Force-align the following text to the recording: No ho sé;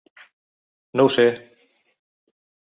No 1.01 1.05
ho 1.09 1.11
sé; 1.17 1.27